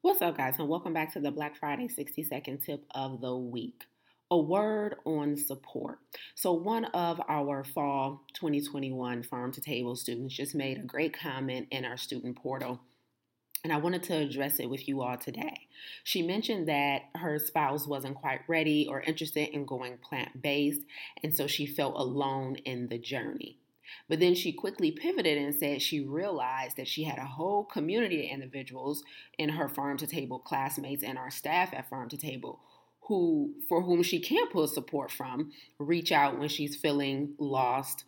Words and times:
What's 0.00 0.22
up, 0.22 0.36
guys, 0.36 0.60
and 0.60 0.68
welcome 0.68 0.92
back 0.92 1.12
to 1.14 1.20
the 1.20 1.32
Black 1.32 1.56
Friday 1.56 1.88
60 1.88 2.22
second 2.22 2.58
tip 2.58 2.84
of 2.92 3.20
the 3.20 3.36
week. 3.36 3.82
A 4.30 4.38
word 4.38 4.94
on 5.04 5.36
support. 5.36 5.98
So, 6.36 6.52
one 6.52 6.84
of 6.84 7.20
our 7.28 7.64
fall 7.64 8.22
2021 8.34 9.24
farm 9.24 9.50
to 9.50 9.60
table 9.60 9.96
students 9.96 10.36
just 10.36 10.54
made 10.54 10.78
a 10.78 10.82
great 10.82 11.18
comment 11.18 11.66
in 11.72 11.84
our 11.84 11.96
student 11.96 12.36
portal, 12.36 12.78
and 13.64 13.72
I 13.72 13.78
wanted 13.78 14.04
to 14.04 14.14
address 14.14 14.60
it 14.60 14.70
with 14.70 14.86
you 14.86 15.02
all 15.02 15.16
today. 15.18 15.66
She 16.04 16.22
mentioned 16.22 16.68
that 16.68 17.06
her 17.16 17.40
spouse 17.40 17.88
wasn't 17.88 18.14
quite 18.14 18.42
ready 18.46 18.86
or 18.88 19.00
interested 19.00 19.48
in 19.48 19.66
going 19.66 19.98
plant 19.98 20.40
based, 20.40 20.82
and 21.24 21.36
so 21.36 21.48
she 21.48 21.66
felt 21.66 21.96
alone 21.96 22.54
in 22.64 22.86
the 22.86 22.98
journey. 22.98 23.58
But 24.08 24.20
then 24.20 24.34
she 24.34 24.52
quickly 24.52 24.90
pivoted 24.90 25.38
and 25.38 25.54
said 25.54 25.82
she 25.82 26.00
realized 26.00 26.76
that 26.76 26.88
she 26.88 27.04
had 27.04 27.18
a 27.18 27.24
whole 27.24 27.64
community 27.64 28.26
of 28.26 28.32
individuals 28.32 29.02
in 29.38 29.50
her 29.50 29.68
farm 29.68 29.96
to 29.98 30.06
table 30.06 30.38
classmates 30.38 31.02
and 31.02 31.18
our 31.18 31.30
staff 31.30 31.72
at 31.72 31.88
farm 31.88 32.08
to 32.10 32.16
table 32.16 32.60
who 33.08 33.54
for 33.68 33.82
whom 33.82 34.02
she 34.02 34.20
can 34.20 34.46
pull 34.48 34.68
support 34.68 35.10
from 35.10 35.50
reach 35.78 36.12
out 36.12 36.38
when 36.38 36.48
she's 36.48 36.76
feeling 36.76 37.32
lost 37.38 38.04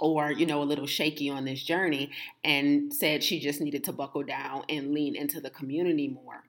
or 0.00 0.32
you 0.32 0.46
know 0.46 0.62
a 0.62 0.64
little 0.64 0.86
shaky 0.86 1.30
on 1.30 1.44
this 1.44 1.62
journey 1.62 2.10
and 2.42 2.92
said 2.92 3.22
she 3.22 3.38
just 3.38 3.60
needed 3.60 3.84
to 3.84 3.92
buckle 3.92 4.22
down 4.22 4.64
and 4.68 4.92
lean 4.92 5.14
into 5.14 5.40
the 5.40 5.50
community 5.50 6.08
more. 6.08 6.42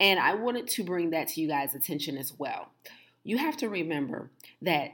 And 0.00 0.18
i 0.20 0.34
wanted 0.34 0.68
to 0.68 0.84
bring 0.84 1.10
that 1.10 1.28
to 1.28 1.40
you 1.40 1.48
guys 1.48 1.74
attention 1.74 2.16
as 2.18 2.32
well. 2.38 2.70
You 3.24 3.38
have 3.38 3.56
to 3.58 3.68
remember 3.68 4.30
that 4.60 4.90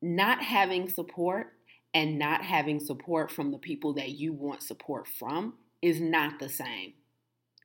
not 0.00 0.42
having 0.42 0.88
support 0.88 1.52
and 1.94 2.18
not 2.18 2.42
having 2.42 2.80
support 2.80 3.30
from 3.30 3.52
the 3.52 3.58
people 3.58 3.94
that 3.94 4.10
you 4.10 4.32
want 4.32 4.62
support 4.62 5.06
from 5.06 5.54
is 5.80 6.00
not 6.00 6.38
the 6.40 6.48
same. 6.48 6.94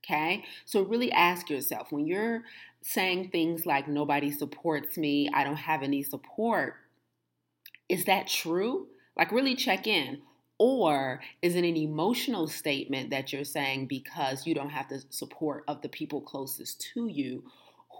Okay? 0.05 0.45
So 0.65 0.83
really 0.83 1.11
ask 1.11 1.49
yourself 1.49 1.91
when 1.91 2.05
you're 2.05 2.43
saying 2.81 3.29
things 3.29 3.65
like 3.65 3.87
nobody 3.87 4.31
supports 4.31 4.97
me, 4.97 5.29
I 5.33 5.43
don't 5.43 5.55
have 5.55 5.83
any 5.83 6.03
support, 6.03 6.75
is 7.89 8.05
that 8.05 8.27
true? 8.27 8.87
Like 9.17 9.31
really 9.31 9.55
check 9.55 9.87
in. 9.87 10.21
Or 10.59 11.21
is 11.41 11.55
it 11.55 11.63
an 11.63 11.77
emotional 11.77 12.47
statement 12.47 13.11
that 13.11 13.31
you're 13.31 13.45
saying 13.45 13.87
because 13.87 14.45
you 14.45 14.53
don't 14.53 14.69
have 14.69 14.89
the 14.89 15.01
support 15.09 15.63
of 15.67 15.81
the 15.81 15.89
people 15.89 16.21
closest 16.21 16.81
to 16.93 17.07
you? 17.07 17.43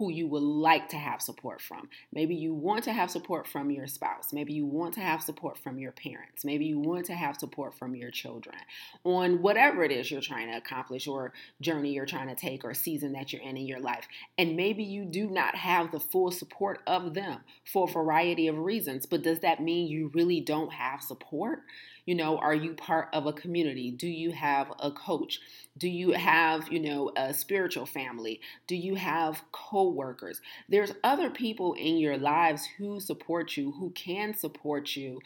Who 0.00 0.10
you 0.10 0.26
would 0.26 0.42
like 0.42 0.88
to 0.88 0.96
have 0.96 1.20
support 1.20 1.60
from. 1.60 1.86
Maybe 2.10 2.34
you 2.34 2.54
want 2.54 2.84
to 2.84 2.92
have 2.92 3.10
support 3.10 3.46
from 3.46 3.70
your 3.70 3.86
spouse. 3.86 4.32
Maybe 4.32 4.54
you 4.54 4.64
want 4.64 4.94
to 4.94 5.00
have 5.00 5.22
support 5.22 5.58
from 5.58 5.78
your 5.78 5.92
parents. 5.92 6.42
Maybe 6.42 6.64
you 6.64 6.78
want 6.78 7.04
to 7.06 7.14
have 7.14 7.36
support 7.36 7.74
from 7.74 7.94
your 7.94 8.10
children 8.10 8.56
on 9.04 9.42
whatever 9.42 9.84
it 9.84 9.92
is 9.92 10.10
you're 10.10 10.22
trying 10.22 10.50
to 10.50 10.56
accomplish 10.56 11.06
or 11.06 11.34
journey 11.60 11.92
you're 11.92 12.06
trying 12.06 12.28
to 12.28 12.34
take 12.34 12.64
or 12.64 12.72
season 12.72 13.12
that 13.12 13.30
you're 13.30 13.42
in 13.42 13.58
in 13.58 13.66
your 13.66 13.78
life. 13.78 14.08
And 14.38 14.56
maybe 14.56 14.82
you 14.84 15.04
do 15.04 15.28
not 15.28 15.54
have 15.54 15.92
the 15.92 16.00
full 16.00 16.30
support 16.30 16.80
of 16.86 17.12
them 17.12 17.40
for 17.70 17.86
a 17.86 17.92
variety 17.92 18.48
of 18.48 18.56
reasons. 18.56 19.04
But 19.04 19.22
does 19.22 19.40
that 19.40 19.60
mean 19.60 19.86
you 19.86 20.10
really 20.14 20.40
don't 20.40 20.72
have 20.72 21.02
support? 21.02 21.60
You 22.06 22.14
know, 22.14 22.38
are 22.38 22.54
you 22.54 22.72
part 22.72 23.08
of 23.12 23.26
a 23.26 23.32
community? 23.32 23.90
Do 23.90 24.08
you 24.08 24.32
have 24.32 24.72
a 24.80 24.90
coach? 24.90 25.40
Do 25.76 25.88
you 25.88 26.12
have, 26.12 26.72
you 26.72 26.80
know, 26.80 27.12
a 27.16 27.32
spiritual 27.32 27.86
family? 27.86 28.40
Do 28.66 28.74
you 28.74 28.96
have 28.96 29.42
co-workers? 29.90 30.40
There's 30.68 30.92
other 31.04 31.30
people 31.30 31.74
in 31.74 31.98
your 31.98 32.16
lives 32.16 32.66
who 32.78 33.00
support 33.00 33.56
you, 33.56 33.72
who 33.72 33.90
can 33.90 34.34
support 34.34 34.96
you, 34.96 35.20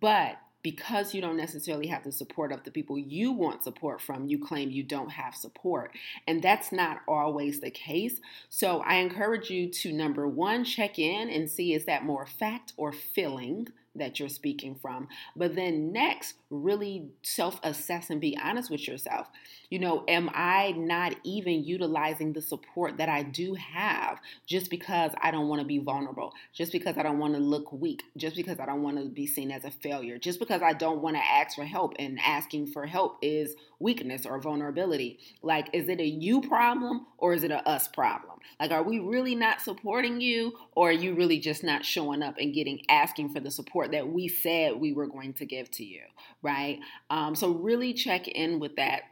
but 0.00 0.38
because 0.62 1.14
you 1.14 1.20
don't 1.20 1.36
necessarily 1.36 1.86
have 1.86 2.02
the 2.02 2.10
support 2.10 2.50
of 2.50 2.64
the 2.64 2.72
people 2.72 2.98
you 2.98 3.30
want 3.30 3.62
support 3.62 4.00
from, 4.00 4.26
you 4.26 4.36
claim 4.36 4.68
you 4.68 4.82
don't 4.82 5.10
have 5.10 5.32
support. 5.32 5.92
And 6.26 6.42
that's 6.42 6.72
not 6.72 7.02
always 7.06 7.60
the 7.60 7.70
case. 7.70 8.20
So 8.48 8.80
I 8.80 8.96
encourage 8.96 9.48
you 9.48 9.70
to 9.70 9.92
number 9.92 10.26
one, 10.26 10.64
check 10.64 10.98
in 10.98 11.30
and 11.30 11.48
see 11.48 11.72
is 11.72 11.84
that 11.84 12.04
more 12.04 12.26
fact 12.26 12.72
or 12.76 12.92
feeling 12.92 13.68
that 13.98 14.18
you're 14.18 14.28
speaking 14.28 14.74
from. 14.74 15.08
But 15.34 15.54
then 15.54 15.92
next, 15.92 16.34
really 16.50 17.08
self 17.22 17.60
assess 17.62 18.10
and 18.10 18.20
be 18.20 18.38
honest 18.42 18.70
with 18.70 18.86
yourself. 18.86 19.28
You 19.70 19.80
know, 19.80 20.04
am 20.06 20.30
I 20.32 20.72
not 20.76 21.16
even 21.24 21.64
utilizing 21.64 22.32
the 22.32 22.42
support 22.42 22.98
that 22.98 23.08
I 23.08 23.22
do 23.22 23.54
have 23.54 24.20
just 24.46 24.70
because 24.70 25.10
I 25.20 25.30
don't 25.30 25.48
want 25.48 25.60
to 25.60 25.66
be 25.66 25.78
vulnerable, 25.78 26.32
just 26.52 26.72
because 26.72 26.96
I 26.96 27.02
don't 27.02 27.18
want 27.18 27.34
to 27.34 27.40
look 27.40 27.72
weak, 27.72 28.04
just 28.16 28.36
because 28.36 28.60
I 28.60 28.66
don't 28.66 28.82
want 28.82 28.98
to 28.98 29.08
be 29.08 29.26
seen 29.26 29.50
as 29.50 29.64
a 29.64 29.70
failure, 29.70 30.18
just 30.18 30.38
because 30.38 30.62
I 30.62 30.72
don't 30.72 31.02
want 31.02 31.16
to 31.16 31.22
ask 31.24 31.56
for 31.56 31.64
help 31.64 31.94
and 31.98 32.20
asking 32.20 32.68
for 32.68 32.86
help 32.86 33.18
is 33.22 33.56
weakness 33.78 34.24
or 34.24 34.40
vulnerability? 34.40 35.18
Like, 35.42 35.68
is 35.72 35.88
it 35.88 36.00
a 36.00 36.06
you 36.06 36.40
problem 36.40 37.06
or 37.18 37.34
is 37.34 37.42
it 37.42 37.50
a 37.50 37.66
us 37.68 37.88
problem? 37.88 38.35
Like, 38.60 38.70
are 38.70 38.82
we 38.82 38.98
really 38.98 39.34
not 39.34 39.60
supporting 39.60 40.20
you 40.20 40.52
or 40.72 40.90
are 40.90 40.92
you 40.92 41.14
really 41.14 41.38
just 41.38 41.62
not 41.62 41.84
showing 41.84 42.22
up 42.22 42.36
and 42.38 42.54
getting 42.54 42.80
asking 42.88 43.30
for 43.30 43.40
the 43.40 43.50
support 43.50 43.92
that 43.92 44.08
we 44.08 44.28
said 44.28 44.76
we 44.76 44.92
were 44.92 45.06
going 45.06 45.34
to 45.34 45.46
give 45.46 45.70
to 45.72 45.84
you? 45.84 46.02
right? 46.42 46.78
Um, 47.10 47.34
so 47.34 47.50
really 47.50 47.92
check 47.92 48.28
in 48.28 48.58
with 48.60 48.76
that. 48.76 49.02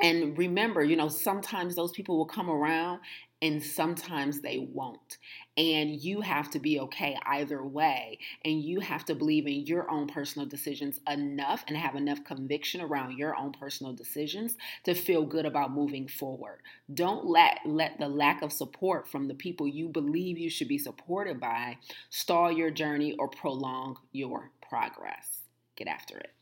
And 0.00 0.38
remember, 0.38 0.82
you 0.82 0.96
know, 0.96 1.08
sometimes 1.08 1.74
those 1.74 1.92
people 1.92 2.16
will 2.16 2.26
come 2.26 2.48
around 2.48 3.00
and 3.42 3.62
sometimes 3.62 4.40
they 4.40 4.58
won't. 4.58 5.18
And 5.56 6.00
you 6.00 6.20
have 6.20 6.50
to 6.50 6.58
be 6.58 6.80
okay 6.80 7.16
either 7.26 7.64
way. 7.64 8.18
And 8.44 8.62
you 8.62 8.80
have 8.80 9.04
to 9.06 9.14
believe 9.14 9.46
in 9.46 9.66
your 9.66 9.90
own 9.90 10.06
personal 10.06 10.46
decisions 10.46 11.00
enough 11.10 11.64
and 11.66 11.76
have 11.76 11.94
enough 11.94 12.24
conviction 12.24 12.80
around 12.80 13.18
your 13.18 13.36
own 13.36 13.52
personal 13.52 13.92
decisions 13.92 14.56
to 14.84 14.94
feel 14.94 15.24
good 15.24 15.46
about 15.46 15.72
moving 15.72 16.08
forward. 16.08 16.60
Don't 16.92 17.26
let 17.26 17.60
let 17.64 17.98
the 17.98 18.08
lack 18.08 18.42
of 18.42 18.52
support 18.52 19.08
from 19.08 19.28
the 19.28 19.34
people 19.34 19.66
you 19.66 19.88
believe 19.88 20.38
you 20.38 20.50
should 20.50 20.68
be 20.68 20.78
supported 20.78 21.40
by 21.40 21.78
stall 22.10 22.50
your 22.50 22.70
journey 22.70 23.14
or 23.18 23.28
prolong 23.28 23.96
your 24.12 24.50
progress 24.68 25.40
get 25.76 25.88
after 25.88 26.18
it. 26.18 26.32